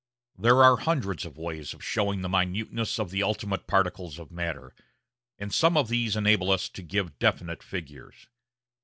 There 0.35 0.63
are 0.63 0.79
a 0.79 0.83
hundred 0.83 1.23
ways 1.37 1.75
of 1.75 1.83
showing 1.83 2.23
the 2.23 2.27
minuteness 2.27 2.97
of 2.97 3.11
the 3.11 3.21
ultimate 3.21 3.67
particles 3.67 4.17
of 4.17 4.31
matter, 4.31 4.73
and 5.37 5.53
some 5.53 5.77
of 5.77 5.89
these 5.89 6.15
enable 6.15 6.49
us 6.49 6.69
to 6.69 6.81
give 6.81 7.19
definite 7.19 7.61
figures. 7.61 8.25